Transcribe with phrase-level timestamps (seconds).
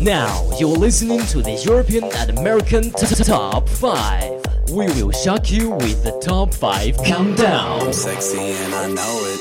[0.00, 4.70] Now you're listening to the European and American t- t- Top 5.
[4.72, 7.92] We will shock you with the Top 5 Countdown.
[7.92, 9.40] Sexy and I know it.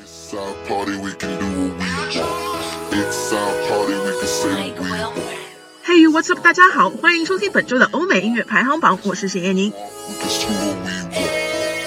[0.00, 2.92] It's our party, we can do what we want.
[2.92, 5.38] It's our party, we can say what we want.
[5.84, 6.42] Hey, what's up？
[6.42, 9.70] 大家好，欢迎收听本周的欧美音乐排行榜，我是沈燕宁。
[9.70, 9.78] We
[10.18, 11.30] can do what we want.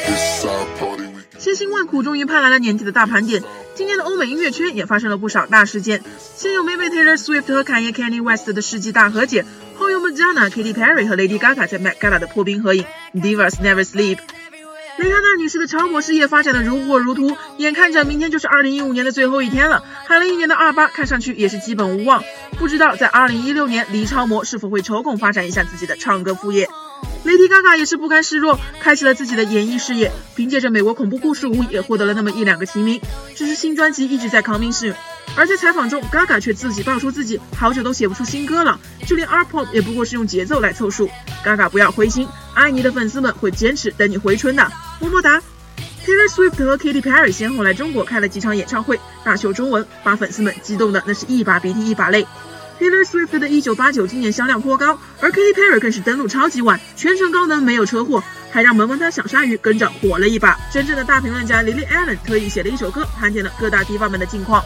[0.07, 1.39] It's our party, we can.
[1.39, 3.43] 千辛万苦，终于盼来了年底的大盘点。
[3.76, 6.02] 今年的欧美音乐圈也发生了不少大事件，
[6.34, 13.56] 先有妹妹 Taylor Swift 和侃爷 Kanye West 的世纪大和解，后有 Madonna、Katy Perry 和 Lady Gaga 在 Met Gala 的破冰合影，Divas
[13.62, 14.16] Never Sleep。
[14.96, 22.24] 蕾哈娜女士的超模事业发展的如火如荼，眼看着明天就是2015年的最后一天了，喊了一年的二八看上去也是基本无望。
[22.58, 26.66] 不知道在2016年，黎超模是否会抽空发展一下自己的唱歌副业
[27.26, 33.00] ？Lady Gaga 也是不甘示弱，开启了自己的演艺事业，凭借着《美国恐怖故事五》也获得了那么一两个提名。
[33.34, 34.94] 只是新专辑一直在 coming soon，
[35.34, 41.10] 而在采访中，Gaga 却自己爆出自己好久都写不出新歌了，就连 R Pop 也不过是用节奏来凑数。
[41.44, 45.42] Gaga 不要灰心，爱你的粉丝们会坚持等你回春的，么么哒。
[46.06, 52.24] Taylor Swift 和 Katy Perry 先后来中国开了几场演唱会，大秀中文，把粉丝们激动的那是一把鼻涕一把泪。
[52.78, 60.58] Taylor Swift 的1989今年销量颇高，而 Katy Perry 更是登陆超级晚，全程高能没有车祸，还让萌萌哒小鲨鱼跟着火了一把。
[60.72, 64.64] 真正的大评论家 Lily Allen 特意写了一首歌，盘点了各大地方们的近况。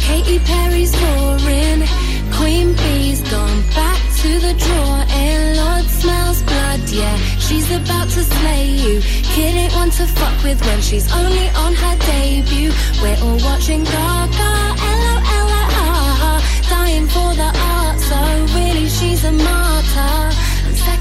[0.00, 1.86] Katy Perry's touring.
[2.32, 7.16] Queen Bee's gone back to the drawer and Lord smells blood, yeah.
[7.38, 9.00] She's about to slay you.
[9.34, 12.72] Kid ain't one to fuck with when she's only on her debut.
[13.02, 14.53] We're all watching Gaga,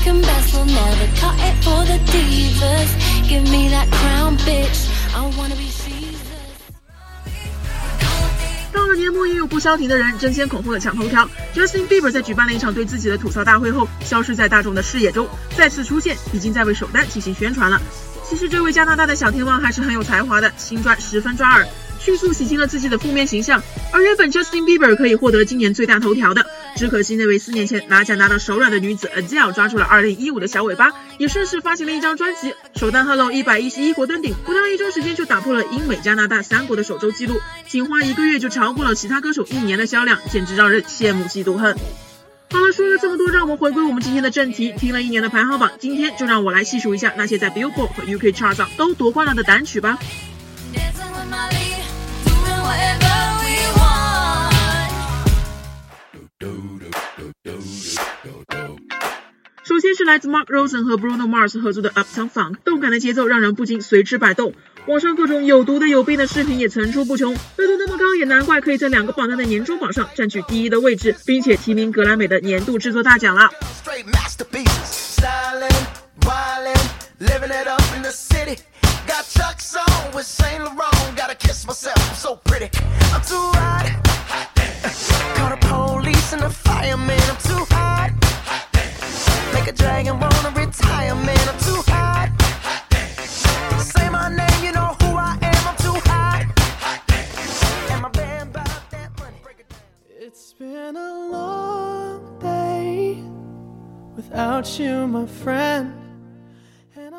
[0.03, 2.89] second best will never cut it for the divas.
[3.29, 4.89] Give me that crown, bitch.
[5.15, 6.19] I wanna be Jesus.
[8.73, 11.27] 到了年末，也有不消停的人争先恐后的抢头条。
[11.55, 17.81] Justin Bieber 在举办了一场对自己的吐槽大会后，消失在大众的视野中，再次出现，已经在为首单进行宣传了。
[18.27, 21.65] 其实这位加拿大的小天王还是很有才华的，新专十分抓耳，
[21.99, 23.61] 迅速洗清了自己的负面形象。
[23.91, 41.77] 而原本 Justin Bieber 可以获得今年最大头条的，只可惜那位四年前拿奖拿到手软的女子 Adele 抓住了2015的小尾巴，也顺势发行了一张专辑，首单 Hello 一百一十一国登顶，不到一周时间就打破了英美加拿大三国的首周纪录，仅花一个月就超过了其他歌手一年的销量，简直让人羡慕嫉妒恨。
[42.51, 44.73] 好了，说了这么多，让我们回归我们今天的正题。
[44.77, 49.97] 听了一年的排行榜，今天就让我来细数一下那些在 Billboard 和 UK Chart 上都夺冠了的单曲吧。
[60.03, 64.53] 是来自 Mark Rosen 和 Bruno Mars 合作的 Uptown Funk，动感的节奏让人不禁随之摆动。
[64.85, 73.49] 网上各种有毒的有病的视频也层出不穷，热度那么高，也难怪可以在两个榜单的年终榜上占据第一的位置，并且提名格莱美的年度制作大奖了。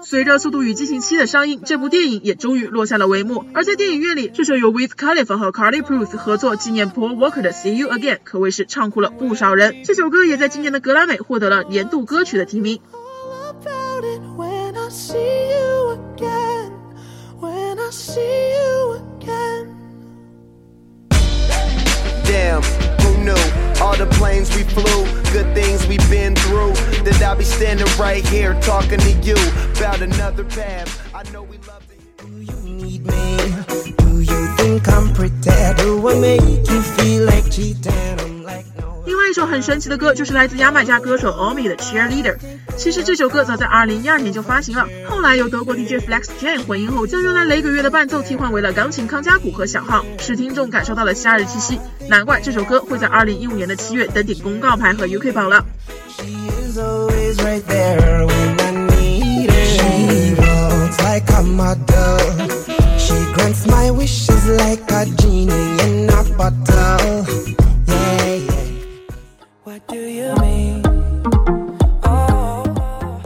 [0.03, 3.45] 随着《速度与激情7》的上映，这部电影也终于落下了帷幕。
[3.55, 9.83] 而在电影院里，这首由 Wiz Khalifa 和 Carly Rae Jepsen 合作纪念 Paul Walker 的《See You Again》可谓是唱哭了不少人。
[9.85, 12.81] 这首歌也在今年的格莱美获得了年度歌曲的提名。
[25.35, 26.73] Good things we've been through.
[27.03, 29.35] That I'll be standing right here talking to you
[29.77, 30.89] about another path.
[31.13, 32.25] I know we love to.
[32.25, 33.37] Do you need me?
[33.99, 35.35] Do you think I'm pretty?
[35.83, 37.94] Do I make you feel like cheating?
[39.47, 42.37] 很神奇的歌就是来自牙买加歌手 Omi 的 Cheerleader。
[42.77, 51.79] 其实这首歌早在2012年就发行了，后来由德国 DJ Flex j a n 混音后，将原来雷鬼乐的伴奏替换为了钢琴康佳鼓和小号，使听众感受到了夏日气息。
[52.09, 55.65] 难怪这首歌会在2015年的七月登顶公告牌和 UK 榜了。
[62.97, 65.51] She grants my wishes like a genie
[65.85, 67.64] in a bottle.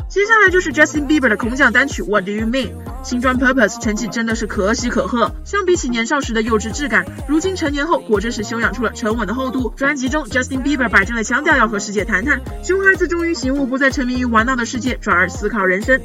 [0.09, 2.71] 接下来就是 Justin Bieber 的空降单曲 What Do You Mean？
[3.03, 5.31] 新专 Purpose 成绩真的是可喜可贺。
[5.45, 9.75] 相比起年少时的幼稚质感，如今成年后果真是修养出了沉稳的厚度。
[9.77, 12.41] 专辑中，Justin Bieber 摆正了腔调，要和世界谈谈。
[12.65, 16.01] 熊孩子终于醒悟，不再沉迷于玩闹的世界，转而思考人生。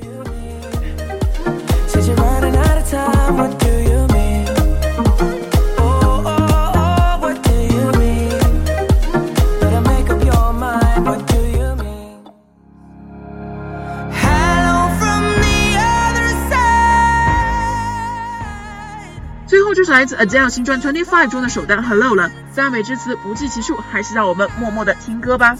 [19.84, 25.58] 就是来自 Adele 新专 Twenty Five 中的首单 Hello 了，赞美之词不计其数，还是让我们默默的听歌吧。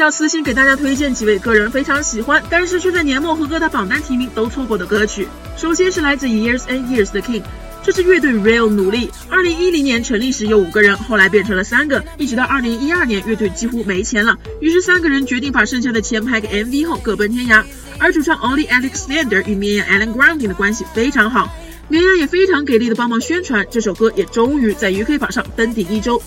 [0.00, 5.28] 要私信给大家推荐几位个人非常喜欢，但是却在年末和各大榜单提名都错过的歌曲。
[5.58, 7.42] 首先是来自 Years and Years 的 King，
[7.82, 9.10] 这支乐队 Real 努力。
[9.28, 17.62] 二零一零年成立时有五个人，后来变成了三个，一直到二零一二年乐队几乎没钱了，于是三个人决定把剩下的钱拍个 MV 后各奔天涯。
[17.98, 21.54] 而主唱 Ollie Alexander 与绵羊 Alan Grounding 的关系非常好，
[21.88, 26.22] 绵羊也非常给力的帮忙宣传，这首歌也终于在 UK 榜上登顶一周。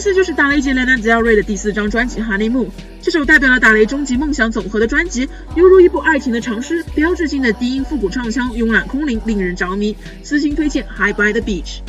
[0.00, 2.66] 次就是打雷姐 Lana Del Rey 的第四张专辑《Honeymoon》，
[3.02, 9.94] 这首代表了打雷终极梦想总和的专辑，犹如一部爱情的长诗，标志性的低音复古唱腔慵懒空灵，令人着迷。
[10.22, 11.80] 私心推荐《High by the Beach》。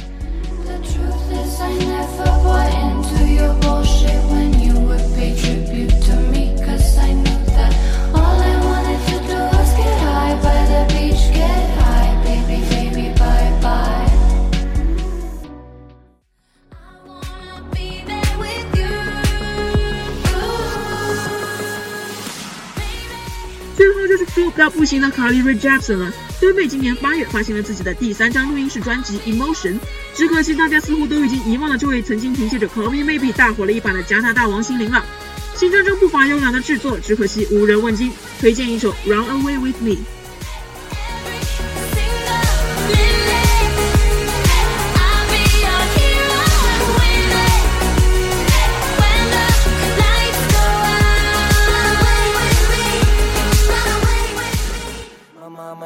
[24.34, 26.14] 最后就是 flop 到不行的 Carly Rae Jepsen 了。
[26.40, 29.74] đơn 美今年八月发行了自己的第三张录音室专辑《Emotion》，
[30.16, 35.06] 只可惜大家似乎都已经遗忘了这位曾经凭借着《Call Me Maybe》大火了一把的加拿大王心凌了。
[35.56, 38.12] 新专中不乏优良的制作，只可惜无人问津。
[38.40, 39.92] 推荐一首《Run Away with Me》。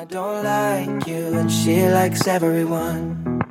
[0.09, 3.41] Don't like you, and she likes everyone.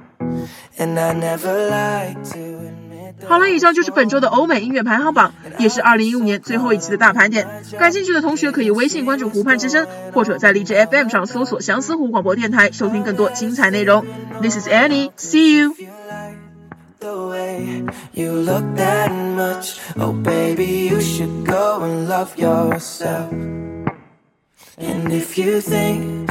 [0.78, 3.26] And I never like to admit that.
[3.26, 7.46] 好了，以上就是本周的欧美音乐排行榜，也是二零一五年最后一期的大盘点。
[7.78, 14.04] 感兴趣的同学可以微信关注湖畔之声，或者在荔枝 FM 上搜索相思湖广播电台，收听更多精彩内容。
[14.40, 15.74] This is Annie，see you。
[17.04, 19.78] the way you look that much.
[19.98, 23.30] Oh, baby, you should go and love yourself.
[24.78, 26.30] And if you think